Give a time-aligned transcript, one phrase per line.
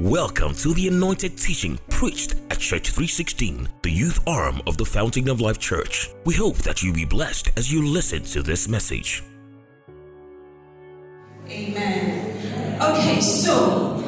[0.00, 5.28] Welcome to the anointed teaching preached at Church 316, the youth arm of the Fountain
[5.28, 6.08] of Life Church.
[6.24, 9.22] We hope that you be blessed as you listen to this message.
[11.50, 12.80] Amen.
[12.80, 14.02] Okay, so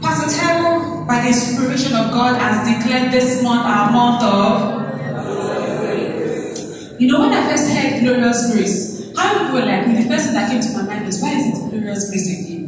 [0.00, 4.80] Pastor Tyrell, by the supervision of God, has declared this month our month of.
[7.00, 10.34] You know, when I first heard Glorious Grace, how people were like, the first thing
[10.34, 12.61] that came to my mind was, why is it Glorious Grace again?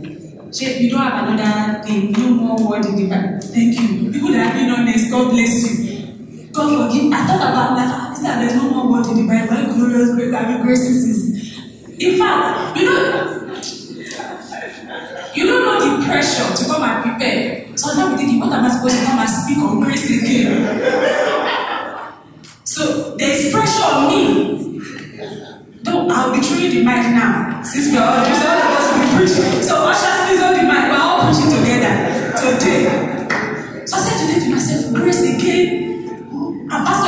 [0.54, 3.40] Shey, you don't have another thing, no more word in the Bible.
[3.42, 4.12] Thank you.
[4.12, 6.06] People that have been on this, God bless you.
[6.52, 7.12] God forgive.
[7.12, 8.10] I thought about that.
[8.12, 9.50] I said there's no more word in the Bible.
[9.50, 10.32] Why glorious grace?
[10.32, 11.58] I mean, grace is.
[11.98, 13.52] In fact, you know,
[15.34, 17.76] you don't know the pressure to come and prepare.
[17.76, 20.54] So now we thinking, what am I supposed to come and speak on grace again?
[22.62, 24.80] so there's pressure on me.
[25.82, 27.60] Though I'll be throwing the mic now.
[27.62, 29.62] Since all just all us will be preaching.
[29.62, 30.88] So ushers, hold the mic.
[30.90, 31.92] We're all preaching together
[32.40, 32.84] today.
[33.86, 36.08] So I said today to myself, grace again.
[36.70, 37.03] And pastor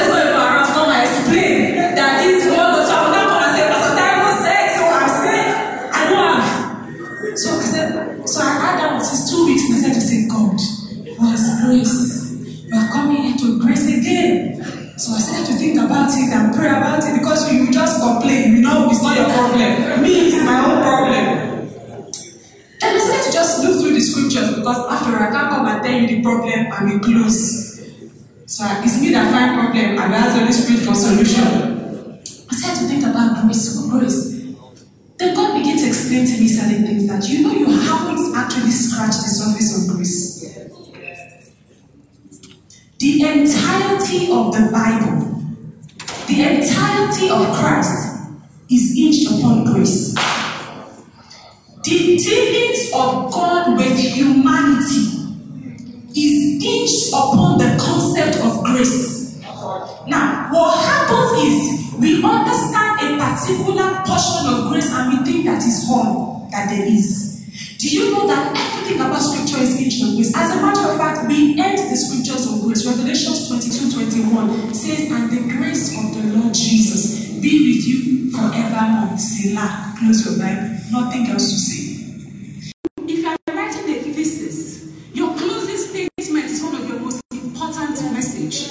[66.51, 67.35] that there is.
[67.79, 70.35] Do you know that everything about scripture is on grace?
[70.37, 72.87] As a matter of fact, we end the scriptures on grace.
[72.87, 79.17] Revelations 22 21 says, And the grace of the Lord Jesus be with you forevermore.
[79.17, 79.95] Selah.
[79.99, 80.77] Close your Bible.
[80.93, 82.73] Nothing else to say.
[83.09, 88.03] If you are writing a thesis, your closing statement is one of your most important
[88.13, 88.69] message.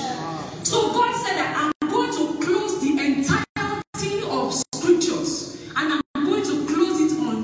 [0.64, 6.44] So God said that I'm going to close the entirety of scriptures and I'm going
[6.44, 7.44] to close it on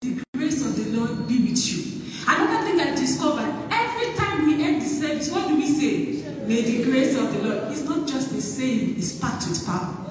[0.00, 2.02] the grace of the Lord be with you.
[2.26, 6.22] Another thing I discovered every time we end the service, what do we say?
[6.46, 7.72] May the grace of the Lord.
[7.72, 10.02] It's not just the saying, it's packed with power.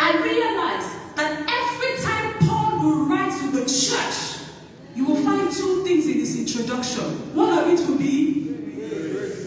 [0.00, 4.46] I realized that every time Paul will write to the church,
[4.94, 7.34] you will find two things in his introduction.
[7.34, 8.44] One of it will be,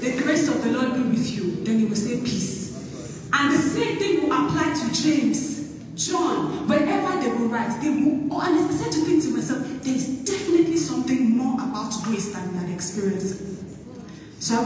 [0.02, 1.64] The grace of the Lord be with you.
[1.64, 3.30] Then he will say, Peace.
[3.34, 7.82] And the same thing will apply to James, John, wherever they will write.
[7.82, 11.56] They will, oh, and I said to think to myself, there is definitely something more
[11.56, 13.42] about grace than we had experienced.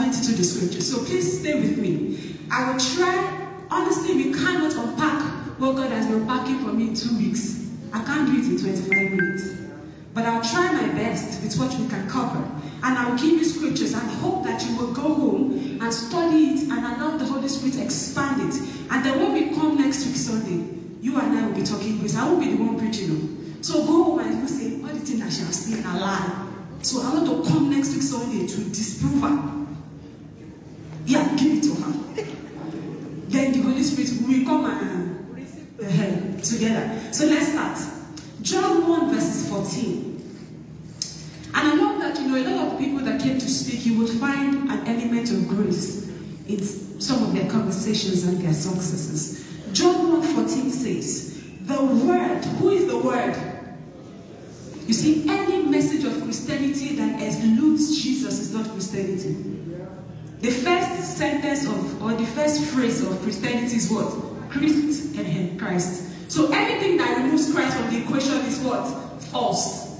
[0.06, 0.82] Into the scripture.
[0.82, 2.38] So please stay with me.
[2.52, 3.50] I will try.
[3.72, 5.24] Honestly, we cannot unpack
[5.60, 7.72] what God has been packing for me in two weeks.
[7.92, 9.44] I can't do it in 25 minutes.
[10.14, 12.38] But I'll try my best with what we can cover.
[12.84, 16.70] And I'll give you scriptures and hope that you will go home and study it
[16.70, 18.62] and allow the Holy Spirit expand it.
[18.92, 20.70] And then when we come next week Sunday,
[21.02, 23.58] you and I will be talking because I won't be the one preaching.
[23.62, 26.48] So go home and you say, all the things I shall see are lie.
[26.84, 29.55] So I want to come next week Sunday to disprove her.
[31.06, 31.92] Yeah, give it to her.
[33.28, 35.16] then the Holy Spirit will come and
[35.80, 37.14] uh, together.
[37.14, 37.78] So let's start.
[38.42, 40.16] John 1 verses 14.
[41.54, 43.98] And I love that, you know, a lot of people that came to speak, you
[44.00, 46.08] would find an element of grace
[46.48, 46.62] in
[47.00, 49.46] some of their conversations and their successes.
[49.74, 53.36] John 1 14 says, The Word, who is the Word?
[54.88, 59.56] You see, any message of Christianity that excludes Jesus is not Christianity.
[60.42, 64.12] The first sentence of, or the first phrase of Christianity is what?
[64.50, 66.32] Christ and Christ.
[66.32, 68.86] So anything that removes Christ from the equation is what?
[69.24, 70.00] False.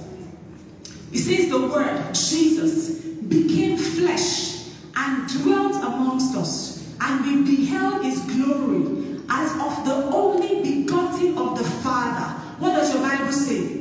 [1.12, 8.20] It says the word, Jesus, became flesh and dwelt amongst us, and we beheld his
[8.22, 12.40] glory as of the only begotten of the Father.
[12.60, 13.75] What does your Bible say?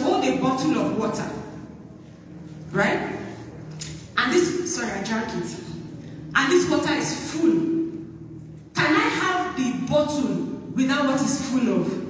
[0.00, 1.30] hold a bottle of water,
[2.72, 3.18] right?
[4.16, 5.56] And this, sorry, I drank it.
[6.34, 7.50] And this water is full.
[8.74, 10.34] Can I have the bottle
[10.74, 12.09] without what it's full of?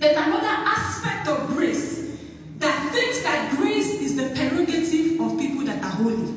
[0.00, 2.16] There's another aspect of grace
[2.56, 6.34] that thinks that grace is the prerogative of people that are holy.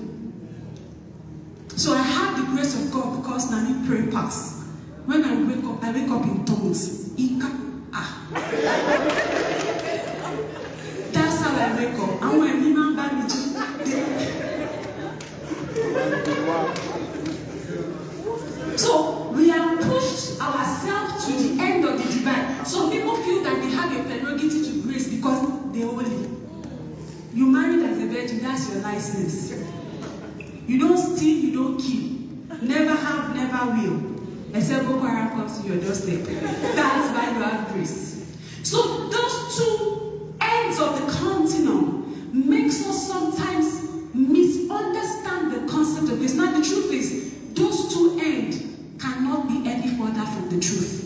[1.77, 4.67] So I have the grace of God because Nani pray pass.
[5.05, 7.13] When I wake up, I wake up in tongues.
[7.17, 7.49] Ika.
[7.93, 8.99] Ah.
[35.61, 36.23] to your doorstep.
[36.75, 38.25] That's why you have grace.
[38.63, 43.83] So those two ends of the continuum makes us sometimes
[44.13, 46.33] misunderstand the concept of grace.
[46.33, 48.57] Now the truth is, those two ends
[48.99, 51.01] cannot be any further from the truth.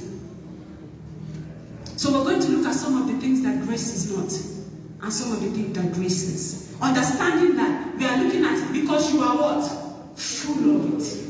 [1.98, 5.12] So we're going to look at some of the things that grace is not, and
[5.12, 6.76] some of the things that grace is.
[6.80, 10.18] Understanding that we are looking at because you are what?
[10.18, 11.27] Full of it.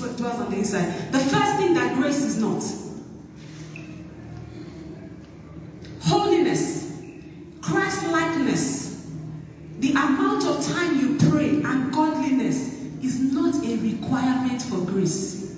[0.00, 1.12] dwells on the inside.
[1.12, 2.62] The first thing that grace is not
[6.02, 6.92] holiness,
[7.60, 9.06] Christ likeness,
[9.78, 15.49] the amount of time you pray, and godliness is not a requirement for grace.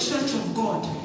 [0.00, 0.99] church of God.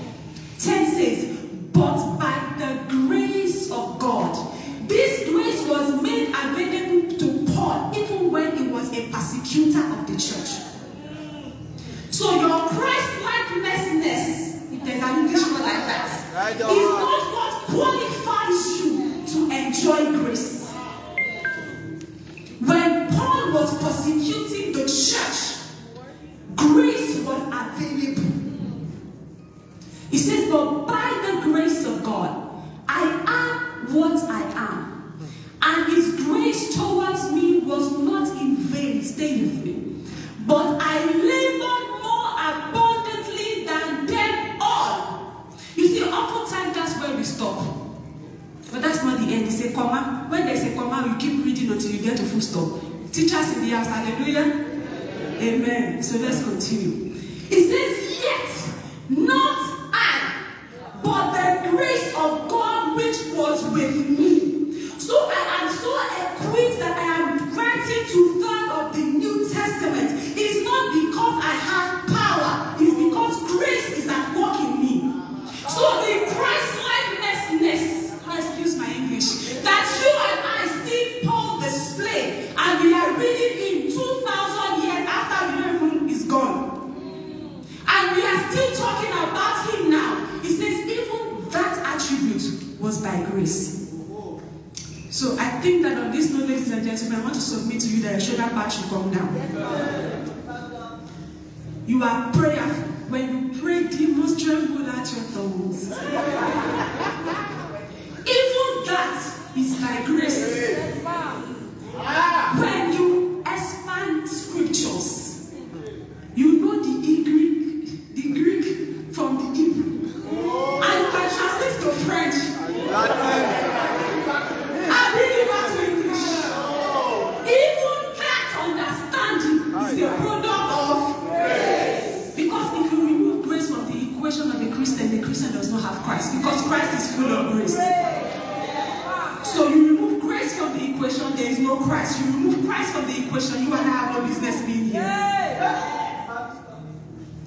[142.05, 142.19] Christ.
[142.19, 145.01] You remove Christ from the equation, you and I have no business being here.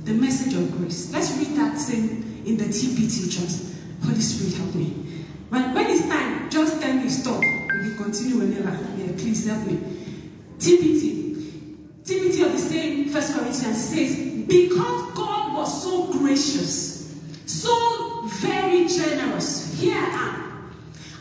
[0.05, 1.13] The message of grace.
[1.13, 4.87] Let's read that same in the TPT, just Holy Spirit, help me.
[5.51, 7.41] When, when it's time, just tell me stop.
[7.41, 8.71] We will continue whenever.
[8.97, 9.79] Yeah, please help me.
[10.59, 11.29] TPT.
[12.05, 17.15] TPT of the same First Corinthians says, because God was so gracious,
[17.47, 20.49] so very generous, here I am.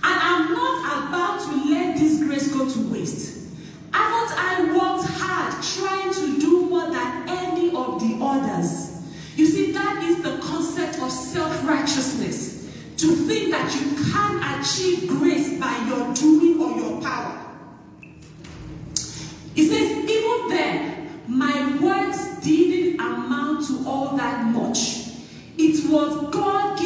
[0.03, 3.37] And I'm not about to let this grace go to waste.
[3.91, 9.01] Haven't I worked hard trying to do more than any of the others?
[9.35, 12.55] You see, that is the concept of self righteousness.
[12.97, 17.45] To think that you can achieve grace by your doing or your power.
[19.53, 25.09] He says, even then, my works didn't amount to all that much.
[25.57, 26.76] It was God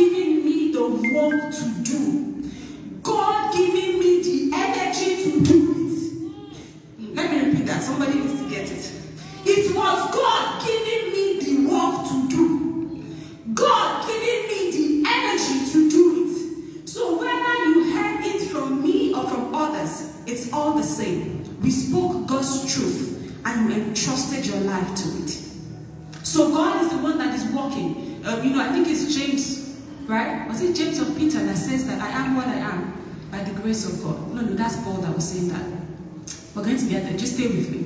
[37.41, 37.80] stay with me.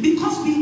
[0.00, 0.59] Because we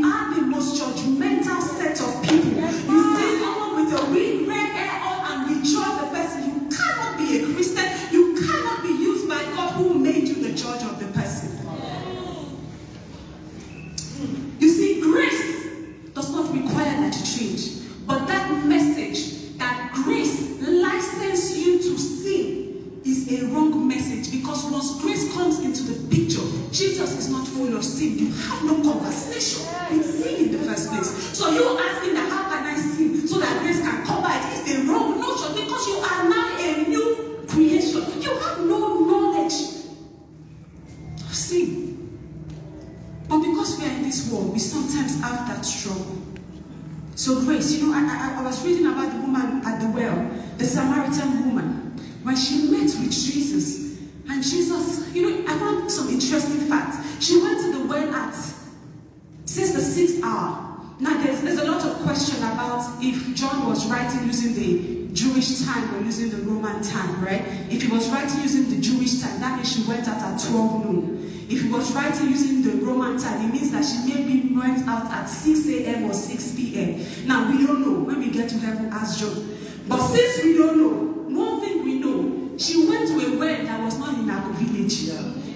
[66.48, 67.42] Roman time, right?
[67.70, 70.84] If he was writing using the Jewish time, that means she went out at 12
[70.84, 71.46] noon.
[71.48, 75.06] If he was writing using the Roman time, it means that she maybe went out
[75.10, 76.04] at 6 a.m.
[76.10, 77.26] or 6 p.m.
[77.26, 78.00] Now, we don't know.
[78.04, 79.56] When we get to heaven, ask John.
[79.86, 83.80] But since we don't know, one thing we know, she went to a well that
[83.82, 85.06] was not in our village.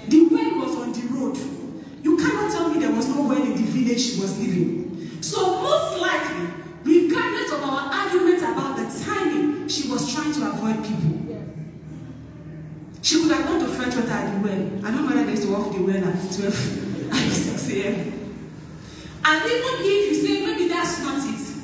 [0.09, 1.37] The well was on the road.
[2.03, 5.21] You cannot tell me there was no well in the village she was living.
[5.21, 5.62] So,
[9.73, 11.23] she was trying to avoid people.
[13.01, 14.87] She could have gone to French water at the well.
[14.87, 17.95] I don't know whether they to off the well at 12 and 6 a.m.
[19.25, 21.57] And even if you say maybe that's not it,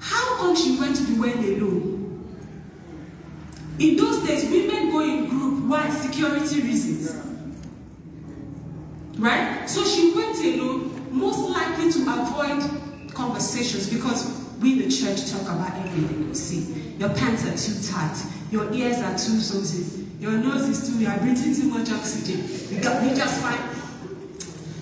[0.00, 1.94] how come she went to the well alone?
[3.78, 5.64] In those days, women go in group.
[5.68, 5.88] Why?
[5.90, 7.14] Security reasons.
[9.16, 9.68] Right?
[9.68, 15.76] So she went alone, most likely to avoid conversations because we the church talk about
[15.86, 16.28] everything.
[16.28, 18.16] You see, your pants are too tight,
[18.50, 22.42] your ears are too something, your nose is too, you are breathing too much oxygen.
[22.74, 23.58] You got me just fine.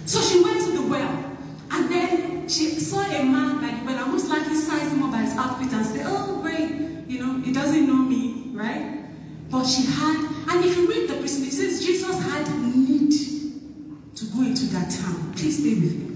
[0.06, 1.36] So she went to the well,
[1.70, 5.12] and then she saw a man by the well, almost like he sized him up
[5.12, 9.04] by his outfit and said, Oh, great, you know, he doesn't know me, right?
[9.50, 10.16] But she had,
[10.48, 13.12] and if you read the precept, it says Jesus had need
[14.16, 15.32] to go into that town.
[15.34, 16.06] Please stay with me.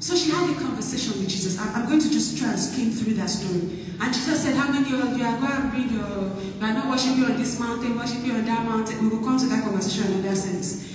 [0.00, 1.60] So she had a conversation with Jesus.
[1.60, 3.81] I'm going to just try and skim through that story.
[4.02, 6.90] And Jesus said, How many of you are going to bring your, you are not
[6.90, 8.98] worshiping on this mountain, worshiping on that mountain?
[9.00, 10.90] We will come to that conversation in another sense.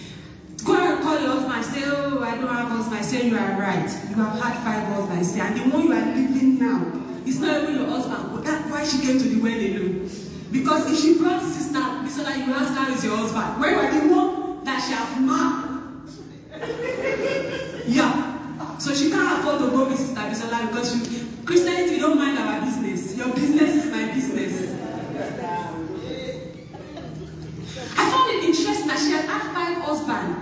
[0.66, 3.06] Go and call your husband say, Oh, I don't have husband.
[3.06, 3.88] Say, You are right.
[4.10, 5.36] You have had five husbands.
[5.38, 6.84] And the one you are living now
[7.26, 8.30] is not even your husband.
[8.34, 10.10] But that's why she came to the wedding alone.
[10.52, 13.62] Because if she brought sister, Bisola, you ask her is your husband.
[13.62, 16.12] Where were the one that she have marked?
[17.88, 18.28] yeah.
[18.80, 22.62] So she can't afford to go with Sister Bisola because she, Christianity don't mind our
[22.62, 22.87] business.
[23.18, 24.76] Your business is my business.
[27.98, 30.38] I found it interesting that she had had five husbands,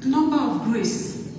[0.00, 1.30] the number of grace.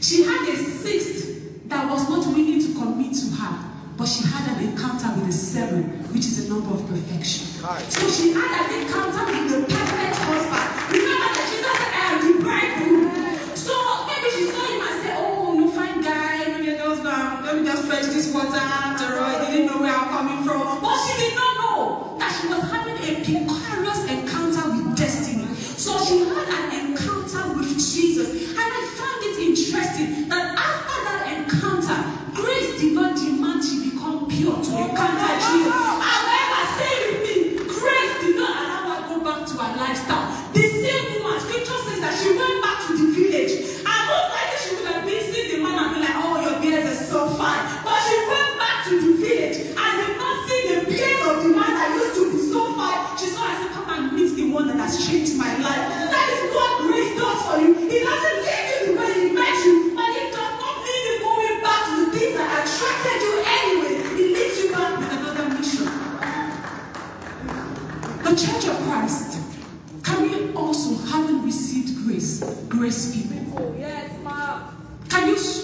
[0.00, 4.56] She had a sixth that was not willing to commit to her, but she had
[4.56, 5.82] an encounter with a seven,
[6.14, 7.46] which is a number of perfection.
[7.90, 9.69] So she had an encounter with the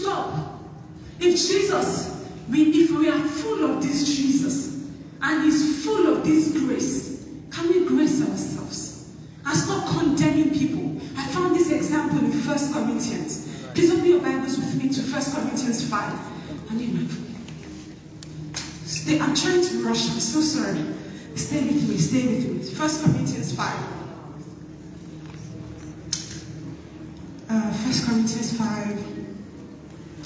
[0.06, 0.60] stop?
[1.18, 4.88] If Jesus, we, if we are full of this Jesus
[5.20, 11.00] and He's full of this grace, can we grace ourselves and stop condemning people?
[11.16, 13.48] I found this example in First Corinthians.
[13.74, 16.70] Please open your Bibles with me to First Corinthians 5.
[16.70, 17.10] I need
[18.84, 20.08] Stay, I'm trying to rush.
[20.10, 20.84] I'm so sorry.
[21.34, 21.96] Stay with me.
[21.98, 22.62] Stay with me.
[22.74, 23.66] First Corinthians 5.
[27.48, 29.15] Uh, First Corinthians 5.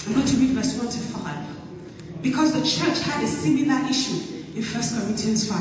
[0.07, 2.21] I'm going to read verse 1 to 5.
[2.21, 5.59] Because the church had a similar issue in 1 Corinthians 5.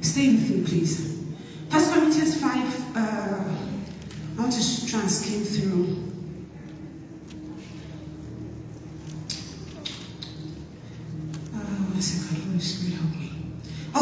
[0.00, 1.22] Stay with me, please.
[1.70, 3.00] 1 Corinthians 5, uh,
[4.36, 6.12] I want to try and skim through.
[11.54, 11.94] Uh.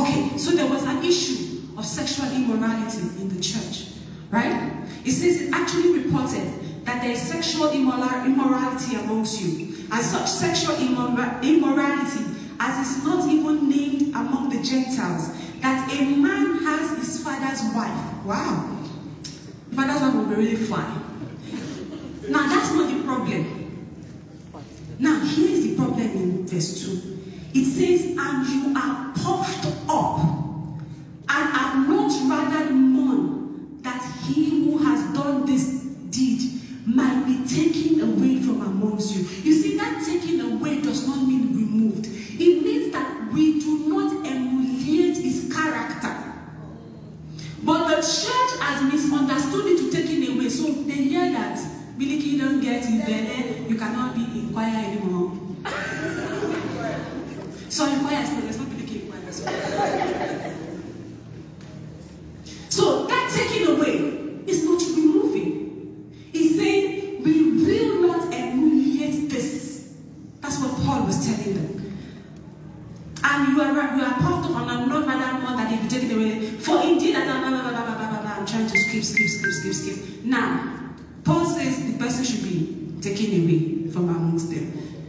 [0.01, 3.89] Okay, so there was an issue of sexual immorality in the church,
[4.31, 4.73] right?
[5.05, 10.75] It says it actually reported that there is sexual immorality amongst you, and such sexual
[10.77, 12.25] immora- immorality
[12.59, 18.25] as is not even named among the Gentiles, that a man has his father's wife.
[18.25, 18.79] Wow.
[19.75, 21.03] Father's wife will be really fine.
[22.29, 23.59] Now that's not the problem.
[24.99, 27.19] Now here's the problem in verse 2.
[27.55, 30.32] It says, and you are puffed up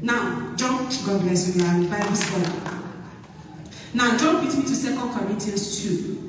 [0.02, 2.82] Now, jump, God bless you, are a Bible scholar.
[3.94, 6.24] Now, jump with me to 2 Corinthians 2.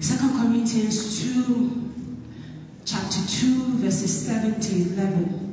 [0.00, 1.92] 2 Corinthians 2,
[2.84, 5.46] chapter 2, verses 7 to 11.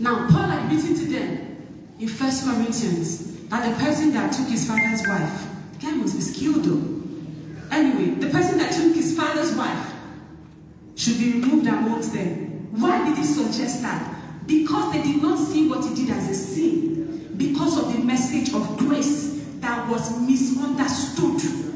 [0.00, 1.52] Now, Paul had written to them
[1.98, 6.22] in 1 Corinthians that the person that took his father's wife, the guy must be
[6.22, 7.02] skilled though.
[7.70, 9.92] Anyway, the person that took his father's wife
[10.96, 12.68] should be removed amongst them.
[12.80, 14.11] Why did he suggest that?
[14.46, 18.52] Because they did not see what he did as a sin, because of the message
[18.54, 21.71] of grace that was misunderstood.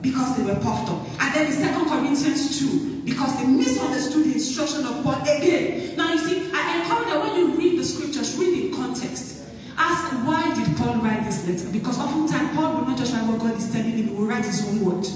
[0.00, 1.06] Because they were puffed up.
[1.20, 5.96] And then in Second Corinthians 2, because they misunderstood the instruction of Paul again.
[5.96, 9.48] Now you see, I encourage that when you read the scriptures, read in context.
[9.76, 11.72] Ask why did Paul write this letter?
[11.72, 14.44] Because oftentimes Paul will not just write what God is telling him, he will write
[14.44, 15.06] his own word.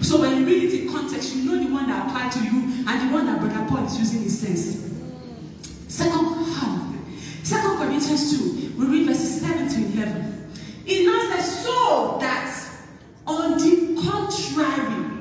[0.00, 2.84] So when you read it in context, you know the one that applied to you
[2.86, 4.90] and the one that Brother Paul is using in sense.
[5.88, 6.46] Second,
[7.42, 10.52] Second Corinthians 2, we read verses 7 to 11.
[10.86, 12.68] It now says, so that
[13.26, 15.12] on the contrary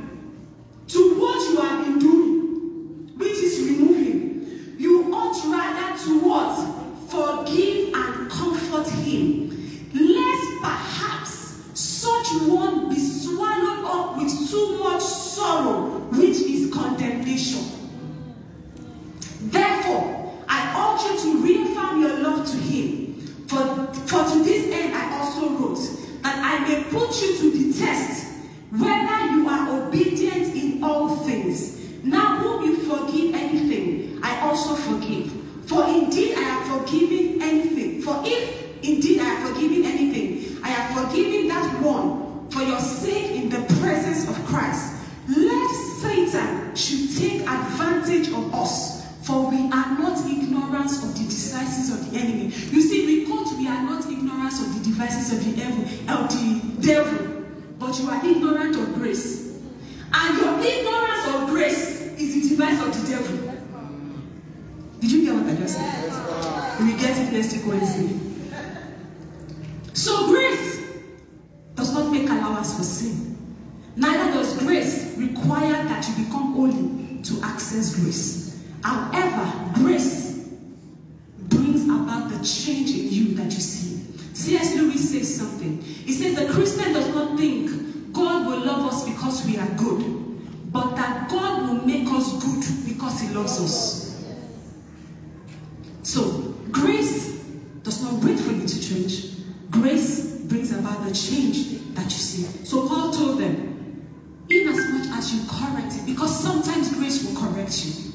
[0.87, 6.77] to what you have been doing, which is removing, you ought rather to what?
[7.09, 9.49] Forgive and comfort him,
[9.93, 11.31] lest perhaps
[11.73, 17.63] such one be swallowed up with too much sorrow, which is condemnation.
[19.41, 23.21] Therefore, I urge you to reaffirm your love to him.
[23.47, 23.65] For,
[24.07, 25.79] for to this end I also wrote,
[26.21, 28.33] that I may put you to the test,
[28.71, 31.79] whether you are obedient in all things.
[32.03, 35.31] Now whom you forgive anything, I also forgive.
[35.65, 38.01] For indeed I have forgiven anything.
[38.01, 43.31] For if indeed I have forgiven anything, I have forgiven that one for your sake
[43.31, 44.95] in the presence of Christ.
[45.27, 51.91] Lest Satan should take advantage of us, for we are not ignorant of the devices
[51.93, 52.45] of the enemy.
[52.45, 53.81] You see, we quote we are
[54.59, 57.43] of the devices of the devil, of the devil,
[57.79, 59.59] but you are ignorant of grace.
[60.13, 63.37] And your ignorance of grace is the device of the devil.
[64.99, 66.81] Did you get what I just said?
[66.81, 68.19] We get it next week Wednesday.
[69.93, 70.81] So grace
[71.75, 73.37] does not make allowance for sin.
[73.95, 78.63] Neither does grace require that you become holy to access grace.
[78.83, 80.47] However, grace
[81.37, 84.00] brings about the change in you that you see.
[84.41, 84.75] C.S.
[84.75, 85.79] Lewis says something.
[85.81, 90.71] He says the Christian does not think God will love us because we are good,
[90.71, 94.25] but that God will make us good because He loves us.
[96.01, 97.35] So, grace
[97.83, 99.35] does not wait for you to change.
[99.69, 102.65] Grace brings about the change that you see.
[102.65, 104.07] So, Paul told them,
[104.49, 108.11] in as much as you correct it, because sometimes grace will correct you.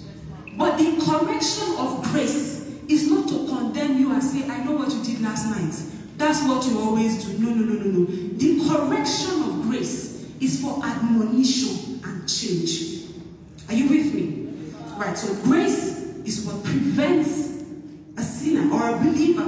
[0.58, 4.92] But the correction of grace is not to condemn you and say, I know what
[4.92, 5.95] you did last night.
[6.16, 7.38] That's what you always do.
[7.38, 8.04] No, no, no, no, no.
[8.06, 13.04] The correction of grace is for admonition and change.
[13.68, 14.72] Are you with me?
[14.96, 17.62] Right, so grace is what prevents
[18.16, 19.44] a sinner or a believer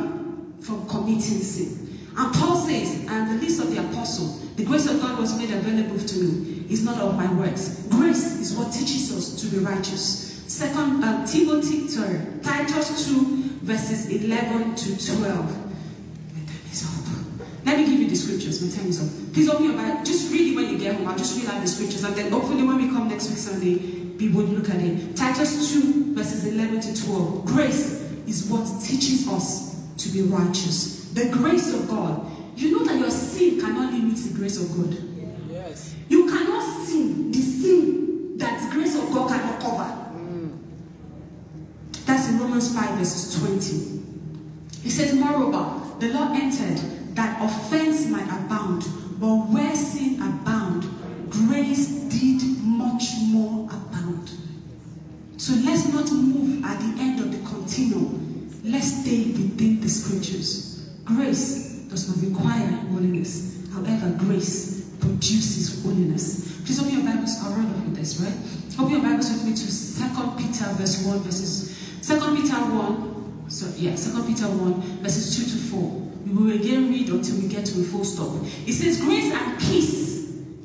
[0.61, 1.99] from committing sin.
[2.17, 4.27] And Paul says, and the list of the apostle,
[4.57, 7.87] the grace of God was made available to me, is not of my works.
[7.89, 10.43] Grace is what teaches us to be righteous.
[10.49, 13.15] Second uh, Timothy, sorry, Titus 2,
[13.63, 15.68] verses 11 to 12.
[16.71, 17.09] Is up.
[17.65, 18.63] Let me give you the scriptures.
[18.63, 19.33] My tell is something.
[19.33, 20.05] Please open your Bible.
[20.05, 21.07] Just read it when you get home.
[21.07, 22.05] I'll just read out the scriptures.
[22.05, 23.77] And then hopefully when we come next week Sunday,
[24.19, 25.17] we would look at it.
[25.17, 27.45] Titus 2, verses 11 to 12.
[27.45, 31.11] Grace is what teaches us to be righteous.
[31.13, 32.27] The grace of God.
[32.57, 34.97] You know that your sin cannot limit the grace of God.
[35.51, 35.95] Yes.
[36.09, 39.85] You cannot sin the sin that the grace of God cannot cover.
[39.85, 40.49] Hmm.
[42.05, 44.83] That's in Romans 5, verses 20.
[44.83, 46.79] He says, Moreover, the law entered
[47.17, 48.85] that offense might abound,
[49.19, 50.85] but where sin abound,
[51.29, 54.31] grace did much more abound.
[55.37, 58.51] So let's not move at the end of the continuum.
[58.65, 60.89] Let's stay within the scriptures.
[61.05, 63.67] Grace does not require holiness.
[63.73, 66.61] However, grace produces holiness.
[66.65, 67.39] Please open your Bibles.
[67.43, 68.35] I'll run with this, right?
[68.79, 73.08] Open your Bibles with me to 2 Peter verse 1, verses 2 Peter 1
[73.49, 75.81] so yeah, Second Peter 1, verses 2 to 4.
[76.27, 78.29] We will again read until we get to a full stop.
[78.67, 80.19] It says, Grace and peace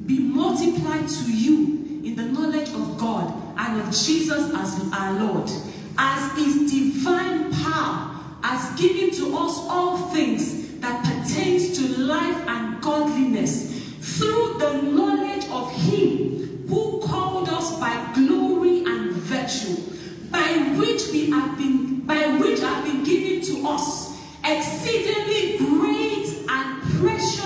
[0.06, 5.50] be multiplied to you in the knowledge of God and of Jesus as our Lord,
[5.98, 12.82] as his divine power as given to us all things that pertains to life and
[12.82, 13.72] godliness
[14.18, 19.82] through the knowledge of him who called us by glory and virtue,
[20.30, 26.82] by which we have been by which have been given to us exceedingly great and
[27.00, 27.43] precious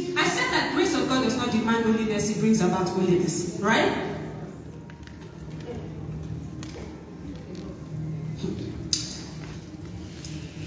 [0.00, 3.58] see, I said that grace of God does not demand holiness, it brings about holiness,
[3.60, 4.06] right?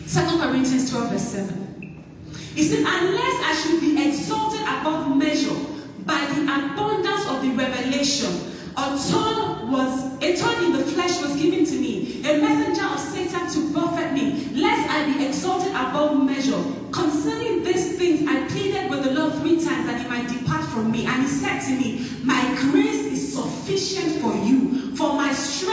[0.05, 2.03] Second Corinthians 12, verse 7.
[2.55, 5.55] He said, Unless I should be exalted above measure
[6.05, 11.35] by the abundance of the revelation, a thorn was a thorn in the flesh was
[11.35, 16.23] given to me, a messenger of Satan to buffet me, lest I be exalted above
[16.23, 16.61] measure.
[16.91, 19.11] Concerning these things, I pleaded with the
[20.73, 21.05] from me.
[21.05, 25.72] And he said to me, My grace is sufficient for you, for my strength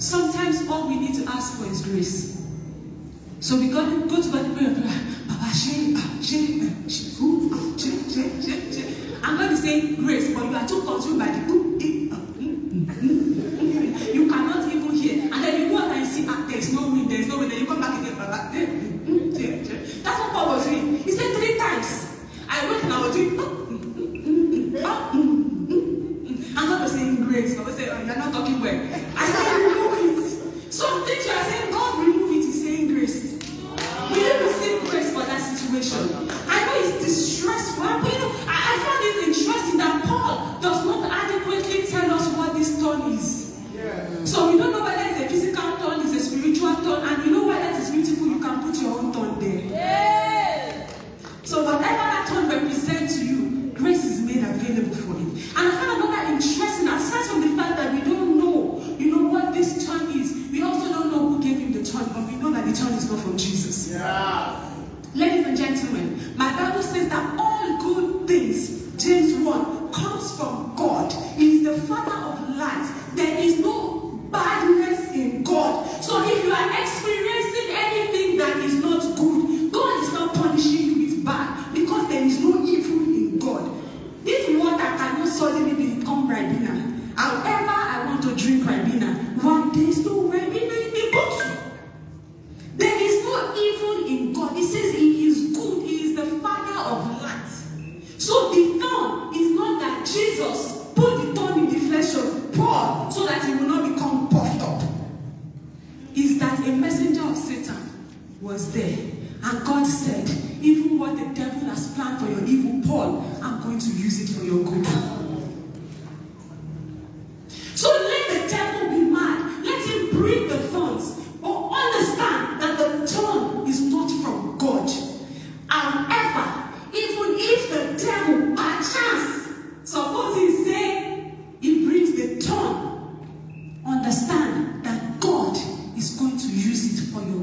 [0.00, 2.42] Sometimes all we need to ask for is grace.
[3.40, 5.50] So we go, go to God prayer, Baba,
[9.22, 11.69] I'm going to say grace, but you are too consumed by the
[67.10, 68.89] that all good things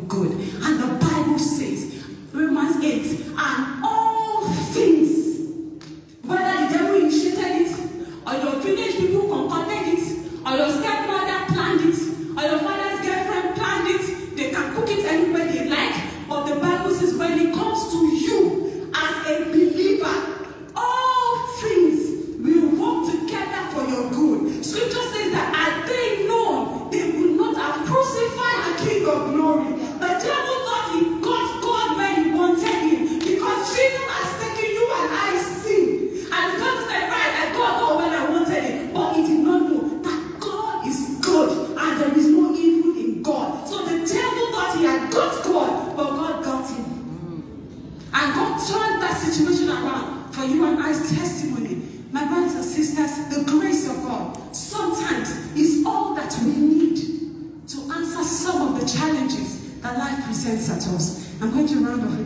[0.06, 0.37] good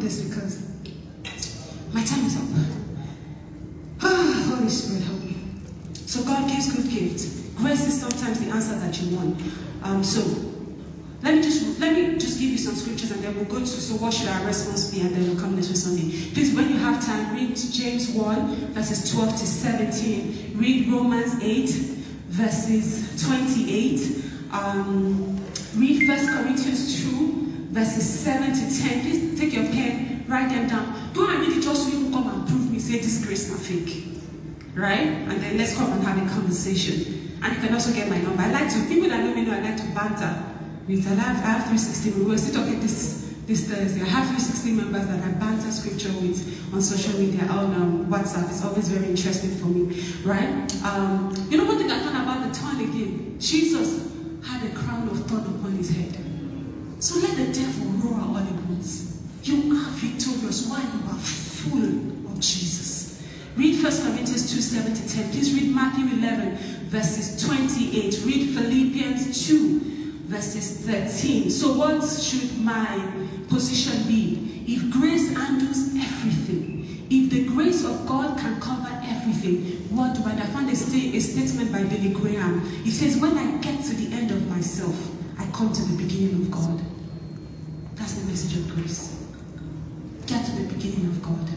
[0.01, 0.67] this because
[1.93, 2.43] my time is up.
[4.01, 5.35] Ah, Holy Spirit, help me.
[5.93, 7.49] So God gives good gifts.
[7.55, 9.39] Grace is sometimes the answer that you want.
[9.83, 10.21] Um, so
[11.21, 13.67] let me just let me just give you some scriptures and then we'll go to
[13.67, 16.31] so what should our response be and then we'll come next week Sunday.
[16.33, 20.53] Please, when you have time, read James 1, verses 12 to 17.
[20.55, 21.69] Read Romans 8,
[22.29, 24.25] verses 28.
[24.51, 25.37] Um,
[25.75, 27.40] read 1 Corinthians 2,
[27.71, 29.01] verses 7 to 10.
[29.01, 31.11] Please take your pen, write them down.
[31.13, 34.07] Don't I need it just you come and prove me, say this grace not fake.
[34.75, 35.07] Right?
[35.07, 37.39] And then let's come and have a conversation.
[37.41, 38.41] And you can also get my number.
[38.41, 40.43] I like to, people that know me know I like to banter
[40.87, 44.01] with, I have, I have 360, we were still talking this, this Thursday.
[44.01, 48.49] I have 360 members that I banter scripture with on social media, on um, WhatsApp.
[48.49, 50.67] It's always very interesting for me, right?
[50.83, 53.37] Um, you know one thing I found about the turn again?
[53.39, 54.11] Jesus
[54.43, 56.20] had a crown of thorn upon his head.
[57.01, 59.17] So let the devil roar all he wants.
[59.43, 63.23] You are victorious while you are full of Jesus.
[63.55, 65.31] Read 1 Corinthians 2 7 to 10.
[65.31, 66.57] Please read Matthew 11,
[66.89, 68.21] verses 28.
[68.23, 69.79] Read Philippians 2,
[70.27, 71.49] verses 13.
[71.49, 73.11] So, what should my
[73.49, 74.63] position be?
[74.67, 80.33] If grace handles everything, if the grace of God can cover everything, what do I?
[80.33, 82.61] I found a, sta- a statement by Billy Graham.
[82.83, 84.95] He says, When I get to the end of myself,
[85.53, 86.81] Come to the beginning of God.
[87.95, 89.23] That's the message of grace.
[90.25, 91.47] Get to the beginning of God.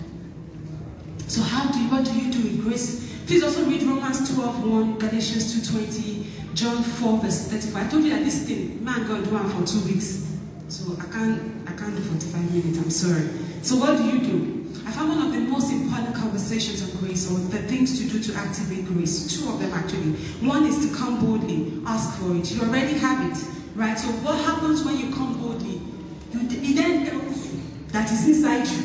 [1.26, 3.12] So how do you, what do you do with grace?
[3.26, 7.86] Please also read Romans 12, 1, Galatians 2.20, John 4, verse 35.
[7.86, 10.30] I told you that this thing, man, God do one for two weeks.
[10.68, 13.28] So I can't, I can't do 45 minutes, I'm sorry.
[13.62, 14.64] So what do you do?
[14.86, 18.22] I found one of the most important conversations on grace, or the things to do
[18.22, 19.34] to activate grace.
[19.34, 20.12] Two of them actually.
[20.46, 22.52] One is to come boldly, ask for it.
[22.52, 23.38] You already have it,
[23.74, 23.98] right?
[23.98, 25.80] So what happens when you come boldly?
[26.32, 28.82] You, it then tells you that is inside you.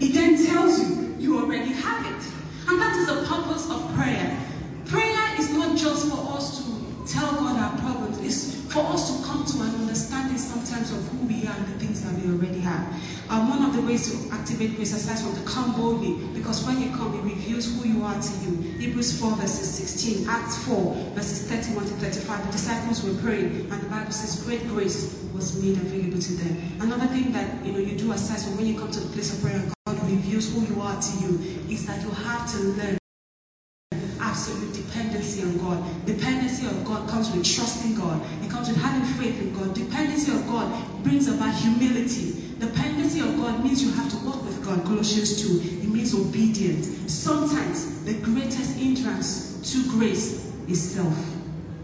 [0.00, 2.32] It then tells you you already have it.
[2.68, 4.38] And that is the purpose of prayer.
[4.86, 9.26] Prayer is not just for us to tell God our problems, it's for us to
[9.26, 12.60] come to an understanding sometimes of who we are and the things that we already
[12.60, 12.86] have.
[13.28, 16.80] Um, one of the ways to activate grace aside from to come boldly, because when
[16.80, 18.56] you come, it reveals who you are to you.
[18.78, 22.46] Hebrews 4 verses 16, Acts 4 verses 31 to 35.
[22.46, 26.56] The disciples were praying, and the Bible says great grace was made available to them.
[26.80, 29.34] Another thing that you know you do aside from when you come to the place
[29.34, 32.99] of prayer, God reveals who you are to you, is that you have to learn
[36.60, 38.20] Dependency of God comes with trusting God.
[38.44, 39.74] It comes with having faith in God.
[39.74, 42.52] Dependency of God brings about humility.
[42.58, 44.84] Dependency of God means you have to walk with God.
[44.84, 45.84] Colossians 2.
[45.84, 47.10] It means obedience.
[47.10, 51.16] Sometimes the greatest hindrance to grace is self.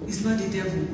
[0.07, 0.87] It's not the devil.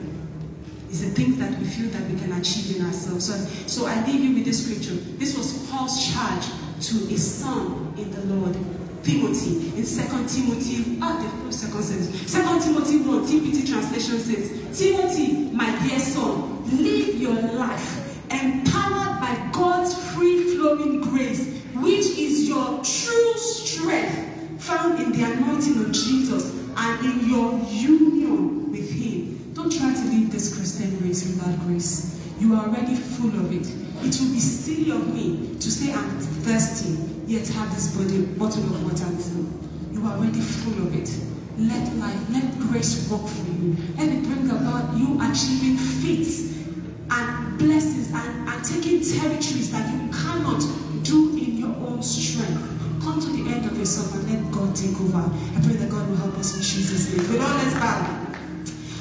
[0.89, 3.27] It's the things that we feel that we can achieve in ourselves.
[3.27, 3.35] So,
[3.67, 4.95] so I leave you with this scripture.
[5.19, 6.45] This was Paul's charge
[6.83, 8.57] to his son in the Lord.
[9.03, 12.33] Timothy in 2 Timothy, ah, the second sentence.
[12.33, 19.51] 2 Timothy 1, TPT translation says, Timothy, my dear son, live your life empowered by
[19.53, 26.55] God's free flowing grace, which is your true strength found in the anointing of Jesus
[26.77, 29.53] and in your union with Him.
[29.55, 32.19] Don't try to live this Christian race without grace.
[32.39, 33.67] You are already full of it.
[34.05, 36.97] It will be silly of me to say I'm thirsty,
[37.27, 39.49] yet have this body, bottle of water me.
[39.93, 41.11] You are already full of it.
[41.59, 43.77] Let life, let grace work for you.
[43.97, 46.67] Let it bring about you achieving feats
[47.11, 50.61] and blessings and, and taking territories that you cannot
[51.05, 52.69] do in your own strength.
[53.03, 55.19] Come to the end of yourself and let God take over.
[55.19, 57.29] I pray that God will help us in Jesus' name.
[57.31, 58.19] With all let's bow.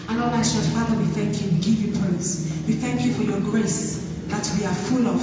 [0.09, 1.51] And all our church, Father, we thank you.
[1.51, 2.51] We give you praise.
[2.67, 5.21] We thank you for your grace that we are full of.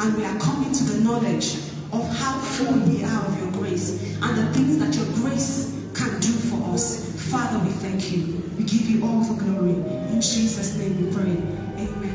[0.00, 4.16] And we are coming to the knowledge of how full we are of your grace
[4.22, 7.10] and the things that your grace can do for us.
[7.30, 8.42] Father, we thank you.
[8.58, 9.72] We give you all the glory.
[10.12, 11.36] In Jesus' name we pray.
[11.78, 12.10] Amen.